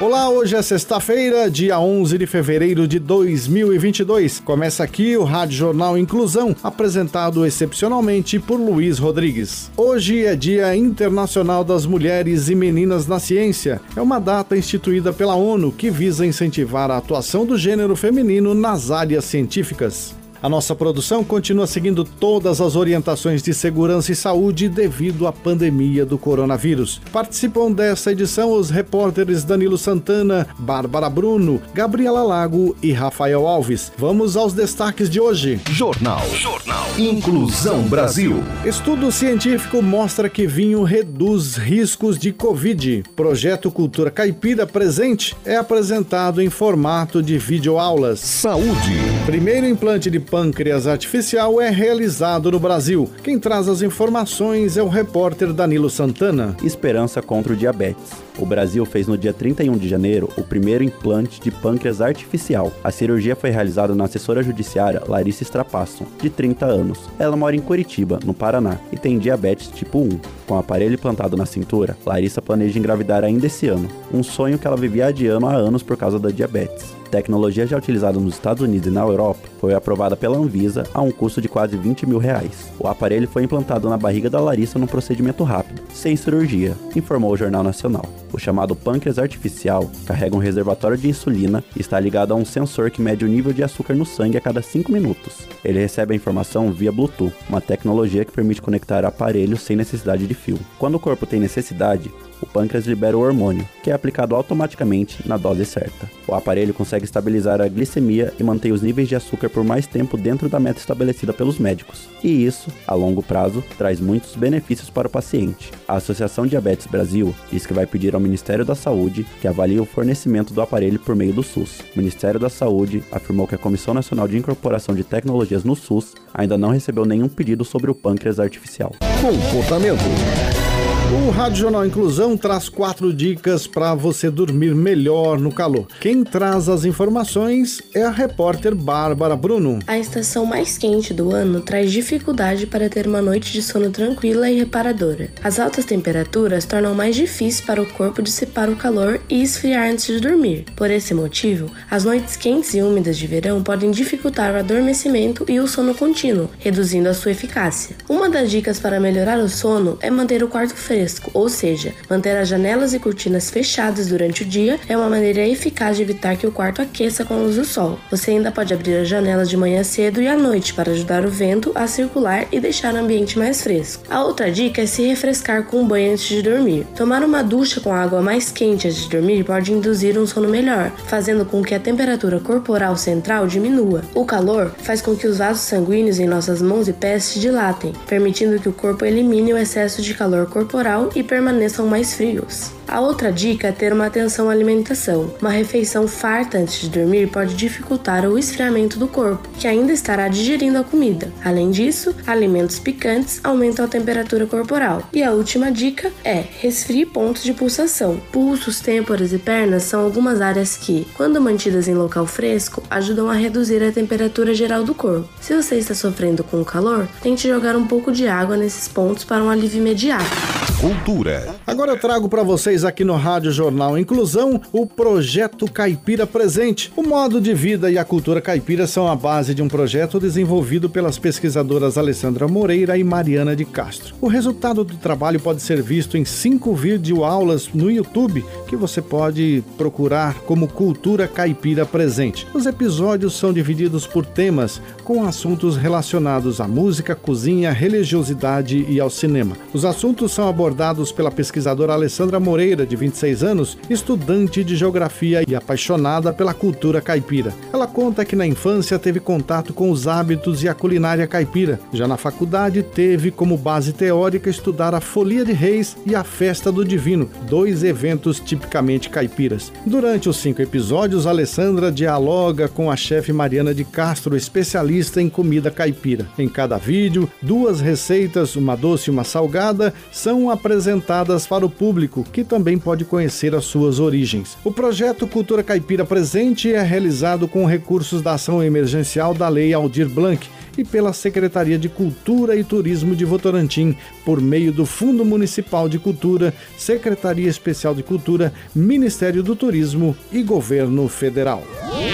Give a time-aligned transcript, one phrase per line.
[0.00, 4.38] Olá, hoje é sexta-feira, dia 11 de fevereiro de 2022.
[4.38, 9.72] Começa aqui o Rádio Jornal Inclusão, apresentado excepcionalmente por Luiz Rodrigues.
[9.76, 13.80] Hoje é Dia Internacional das Mulheres e Meninas na Ciência.
[13.96, 18.92] É uma data instituída pela ONU que visa incentivar a atuação do gênero feminino nas
[18.92, 20.14] áreas científicas.
[20.40, 26.06] A nossa produção continua seguindo todas as orientações de segurança e saúde devido à pandemia
[26.06, 27.00] do coronavírus.
[27.12, 33.90] Participam dessa edição os repórteres Danilo Santana, Bárbara Bruno, Gabriela Lago e Rafael Alves.
[33.98, 35.60] Vamos aos destaques de hoje.
[35.70, 36.22] Jornal.
[36.34, 36.86] Jornal.
[36.96, 38.42] Inclusão Brasil.
[38.64, 43.02] Estudo científico mostra que vinho reduz riscos de Covid.
[43.16, 48.20] Projeto Cultura Caipira Presente é apresentado em formato de videoaulas.
[48.20, 48.96] Saúde.
[49.26, 53.10] Primeiro implante de pâncreas artificial é realizado no Brasil.
[53.22, 56.56] Quem traz as informações é o repórter Danilo Santana.
[56.62, 58.27] Esperança contra o diabetes.
[58.38, 62.72] O Brasil fez no dia 31 de janeiro o primeiro implante de pâncreas artificial.
[62.84, 67.00] A cirurgia foi realizada na assessora judiciária Larissa Strapasso, de 30 anos.
[67.18, 70.08] Ela mora em Curitiba, no Paraná, e tem diabetes tipo 1.
[70.46, 74.66] Com o aparelho implantado na cintura, Larissa planeja engravidar ainda esse ano, um sonho que
[74.66, 78.86] ela vivia adiando há anos por causa da diabetes tecnologia já utilizada nos Estados Unidos
[78.86, 82.70] e na Europa, foi aprovada pela Anvisa a um custo de quase 20 mil reais.
[82.78, 87.36] O aparelho foi implantado na barriga da Larissa num procedimento rápido, sem cirurgia, informou o
[87.36, 88.04] Jornal Nacional.
[88.32, 92.90] O chamado pâncreas artificial carrega um reservatório de insulina e está ligado a um sensor
[92.90, 95.48] que mede o nível de açúcar no sangue a cada 5 minutos.
[95.64, 100.34] Ele recebe a informação via Bluetooth, uma tecnologia que permite conectar aparelhos sem necessidade de
[100.34, 100.58] fio.
[100.78, 102.10] Quando o corpo tem necessidade,
[102.40, 106.10] o pâncreas libera o hormônio, que é aplicado automaticamente na dose certa.
[106.26, 110.16] O aparelho consegue estabilizar a glicemia e mantém os níveis de açúcar por mais tempo
[110.16, 112.08] dentro da meta estabelecida pelos médicos.
[112.22, 115.70] E isso, a longo prazo, traz muitos benefícios para o paciente.
[115.86, 119.84] A Associação Diabetes Brasil diz que vai pedir ao Ministério da Saúde que avalie o
[119.84, 121.80] fornecimento do aparelho por meio do SUS.
[121.94, 126.14] O Ministério da Saúde afirmou que a Comissão Nacional de Incorporação de Tecnologias no SUS
[126.32, 128.92] ainda não recebeu nenhum pedido sobre o pâncreas artificial.
[129.20, 130.67] Comportamento.
[131.10, 135.86] O Rádio Jornal Inclusão traz quatro dicas para você dormir melhor no calor.
[135.98, 139.78] Quem traz as informações é a repórter Bárbara Bruno.
[139.86, 144.50] A estação mais quente do ano traz dificuldade para ter uma noite de sono tranquila
[144.50, 145.30] e reparadora.
[145.42, 150.06] As altas temperaturas tornam mais difícil para o corpo dissipar o calor e esfriar antes
[150.08, 150.66] de dormir.
[150.76, 155.58] Por esse motivo, as noites quentes e úmidas de verão podem dificultar o adormecimento e
[155.58, 157.96] o sono contínuo, reduzindo a sua eficácia.
[158.06, 161.94] Uma das dicas para melhorar o sono é manter o quarto fresco fresco, ou seja,
[162.10, 166.36] manter as janelas e cortinas fechadas durante o dia é uma maneira eficaz de evitar
[166.36, 168.00] que o quarto aqueça com a luz do sol.
[168.10, 171.30] Você ainda pode abrir as janelas de manhã cedo e à noite para ajudar o
[171.30, 174.02] vento a circular e deixar o ambiente mais fresco.
[174.10, 176.84] A outra dica é se refrescar com um banho antes de dormir.
[176.96, 180.90] Tomar uma ducha com água mais quente antes de dormir pode induzir um sono melhor,
[181.06, 184.02] fazendo com que a temperatura corporal central diminua.
[184.16, 187.92] O calor faz com que os vasos sanguíneos em nossas mãos e pés se dilatem,
[188.08, 192.72] permitindo que o corpo elimine o excesso de calor corporal e permaneçam mais frios.
[192.88, 195.30] A outra dica é ter uma atenção à alimentação.
[195.42, 200.26] Uma refeição farta antes de dormir pode dificultar o esfriamento do corpo, que ainda estará
[200.26, 201.30] digerindo a comida.
[201.44, 205.02] Além disso, alimentos picantes aumentam a temperatura corporal.
[205.12, 208.18] E a última dica é resfrie pontos de pulsação.
[208.32, 213.34] Pulsos, têmporas e pernas são algumas áreas que, quando mantidas em local fresco, ajudam a
[213.34, 215.28] reduzir a temperatura geral do corpo.
[215.42, 219.24] Se você está sofrendo com o calor, tente jogar um pouco de água nesses pontos
[219.24, 220.57] para um alívio imediato.
[220.80, 221.56] Cultura.
[221.66, 226.92] Agora eu trago para vocês aqui no Rádio Jornal Inclusão o projeto Caipira Presente.
[226.96, 230.88] O modo de vida e a cultura caipira são a base de um projeto desenvolvido
[230.88, 234.14] pelas pesquisadoras Alessandra Moreira e Mariana de Castro.
[234.20, 239.64] O resultado do trabalho pode ser visto em cinco videoaulas no YouTube que você pode
[239.76, 242.46] procurar como Cultura Caipira Presente.
[242.54, 249.10] Os episódios são divididos por temas com assuntos relacionados à música, cozinha, religiosidade e ao
[249.10, 249.56] cinema.
[249.72, 255.54] Os assuntos são abordados pela pesquisadora Alessandra Moreira, de 26 anos, estudante de geografia e
[255.54, 257.54] apaixonada pela cultura caipira.
[257.72, 261.78] Ela conta que na infância teve contato com os hábitos e a culinária caipira.
[261.92, 266.72] Já na faculdade, teve como base teórica estudar a Folia de Reis e a Festa
[266.72, 269.70] do Divino, dois eventos tipicamente caipiras.
[269.86, 275.70] Durante os cinco episódios, Alessandra dialoga com a chefe Mariana de Castro, especialista em comida
[275.70, 276.26] caipira.
[276.36, 282.24] Em cada vídeo, duas receitas, uma doce e uma salgada, são apresentadas para o público,
[282.32, 284.56] que também pode conhecer as suas origens.
[284.64, 290.08] O projeto Cultura Caipira Presente é realizado com recursos da ação emergencial da Lei Aldir
[290.08, 295.88] Blanc e pela Secretaria de Cultura e Turismo de Votorantim, por meio do Fundo Municipal
[295.88, 301.64] de Cultura, Secretaria Especial de Cultura, Ministério do Turismo e Governo Federal.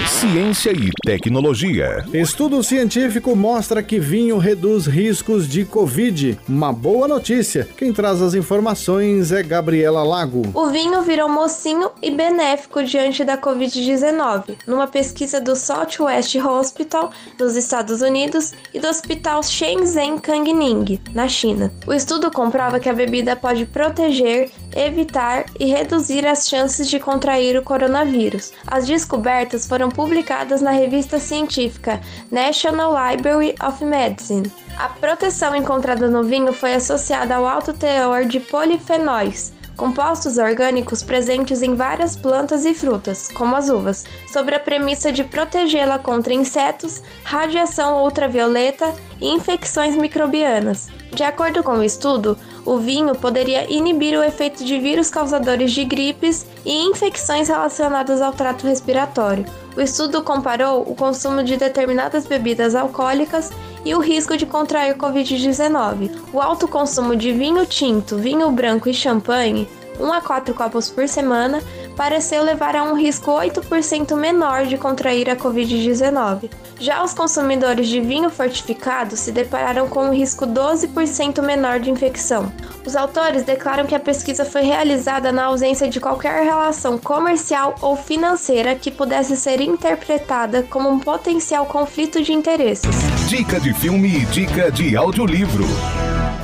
[0.07, 2.05] Ciência e tecnologia.
[2.13, 6.39] Estudo científico mostra que vinho reduz riscos de Covid.
[6.47, 7.67] Uma boa notícia.
[7.75, 10.43] Quem traz as informações é Gabriela Lago.
[10.53, 17.55] O vinho virou mocinho e benéfico diante da Covid-19, numa pesquisa do Southwest Hospital, nos
[17.55, 21.73] Estados Unidos, e do Hospital Shenzhen Kangning, na China.
[21.87, 27.57] O estudo comprova que a bebida pode proteger, evitar e reduzir as chances de contrair
[27.57, 28.51] o coronavírus.
[28.67, 34.51] As descobertas foram publicadas na revista científica National Library of Medicine.
[34.77, 41.61] A proteção encontrada no vinho foi associada ao alto teor de polifenóis, compostos orgânicos presentes
[41.61, 47.01] em várias plantas e frutas, como as uvas, sobre a premissa de protegê-la contra insetos,
[47.23, 50.89] radiação ultravioleta e infecções microbianas.
[51.11, 55.85] De acordo com o estudo, o vinho poderia inibir o efeito de vírus causadores de
[55.85, 59.45] gripes e infecções relacionadas ao trato respiratório.
[59.77, 63.51] O estudo comparou o consumo de determinadas bebidas alcoólicas
[63.83, 66.11] e o risco de contrair Covid-19.
[66.33, 69.69] O alto consumo de vinho tinto, vinho branco e champanhe
[69.99, 71.61] 1 a 4 copos por semana,
[71.95, 76.49] pareceu levar a um risco 8% menor de contrair a Covid-19.
[76.79, 82.51] Já os consumidores de vinho fortificado se depararam com um risco 12% menor de infecção.
[82.85, 87.95] Os autores declaram que a pesquisa foi realizada na ausência de qualquer relação comercial ou
[87.95, 92.95] financeira que pudesse ser interpretada como um potencial conflito de interesses.
[93.27, 95.65] Dica de filme e dica de audiolivro.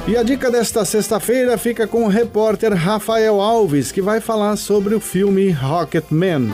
[0.07, 4.95] E a dica desta sexta-feira fica com o repórter Rafael Alves, que vai falar sobre
[4.95, 6.49] o filme Rocketman.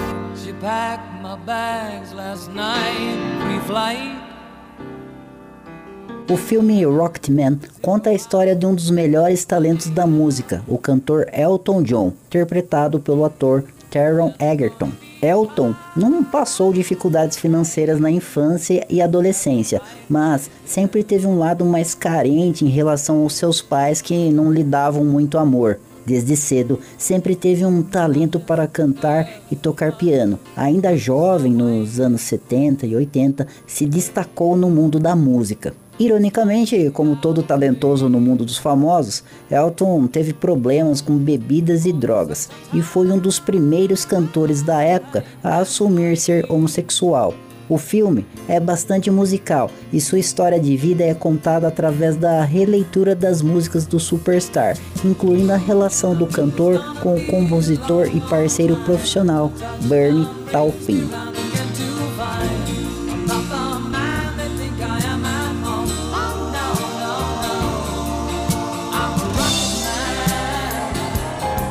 [6.29, 11.25] O filme Rocketman conta a história de um dos melhores talentos da música, o cantor
[11.31, 14.91] Elton John, interpretado pelo ator Taron Egerton.
[15.21, 21.93] Elton não passou dificuldades financeiras na infância e adolescência, mas sempre teve um lado mais
[21.95, 25.79] carente em relação aos seus pais que não lhe davam muito amor.
[26.07, 30.39] Desde cedo, sempre teve um talento para cantar e tocar piano.
[30.55, 35.73] Ainda jovem, nos anos 70 e 80, se destacou no mundo da música.
[35.99, 42.49] Ironicamente, como todo talentoso no mundo dos famosos, Elton teve problemas com bebidas e drogas
[42.71, 47.33] e foi um dos primeiros cantores da época a assumir ser homossexual.
[47.69, 53.13] O filme é bastante musical e sua história de vida é contada através da releitura
[53.13, 59.51] das músicas do superstar, incluindo a relação do cantor com o compositor e parceiro profissional
[59.81, 61.36] Bernie Taupin.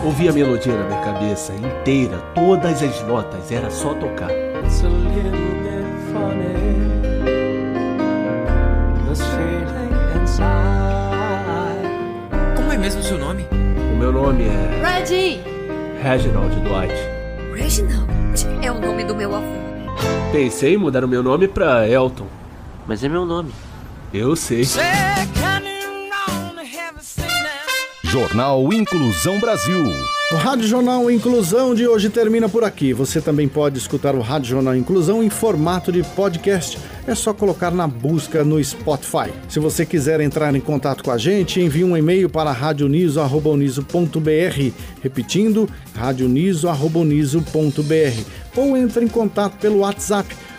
[0.07, 4.31] Ouvi a melodia na minha cabeça inteira, todas as notas, era só tocar.
[12.55, 13.49] Como é mesmo o seu nome?
[13.51, 15.41] O meu nome é Reggie!
[16.01, 16.95] Reginald Dwight.
[17.53, 18.09] Reginald
[18.63, 19.57] é o nome do meu avô.
[20.31, 22.29] Pensei em mudar o meu nome pra Elton.
[22.87, 23.51] Mas é meu nome.
[24.15, 24.63] Eu sei.
[28.17, 29.93] Jornal Inclusão Brasil.
[30.33, 32.95] O Rádio Jornal Inclusão de hoje termina por aqui.
[32.95, 36.79] Você também pode escutar o Rádio Jornal Inclusão em formato de podcast.
[37.07, 39.31] É só colocar na busca no Spotify.
[39.51, 43.27] Se você quiser entrar em contato com a gente, envie um e-mail para radioniso.br.
[45.03, 47.41] Repetindo, radioniso.br.
[48.57, 50.35] Ou entre em contato pelo WhatsApp